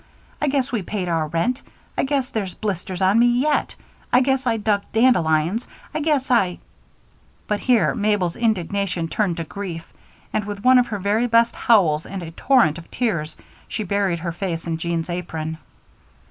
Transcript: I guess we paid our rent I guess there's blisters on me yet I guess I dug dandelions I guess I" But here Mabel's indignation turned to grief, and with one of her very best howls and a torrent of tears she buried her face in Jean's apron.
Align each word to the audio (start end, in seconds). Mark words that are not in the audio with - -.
I 0.41 0.47
guess 0.47 0.71
we 0.71 0.81
paid 0.81 1.07
our 1.07 1.27
rent 1.27 1.61
I 1.95 2.05
guess 2.05 2.31
there's 2.31 2.55
blisters 2.55 3.03
on 3.03 3.19
me 3.19 3.27
yet 3.39 3.75
I 4.11 4.21
guess 4.21 4.47
I 4.47 4.57
dug 4.57 4.81
dandelions 4.91 5.67
I 5.93 5.99
guess 6.01 6.31
I" 6.31 6.57
But 7.47 7.59
here 7.59 7.93
Mabel's 7.93 8.35
indignation 8.35 9.09
turned 9.09 9.37
to 9.37 9.43
grief, 9.43 9.93
and 10.33 10.45
with 10.45 10.63
one 10.63 10.79
of 10.79 10.87
her 10.87 10.97
very 10.97 11.27
best 11.27 11.55
howls 11.55 12.07
and 12.07 12.23
a 12.23 12.31
torrent 12.31 12.79
of 12.79 12.89
tears 12.89 13.37
she 13.67 13.83
buried 13.83 14.17
her 14.21 14.31
face 14.31 14.65
in 14.65 14.77
Jean's 14.77 15.07
apron. 15.07 15.59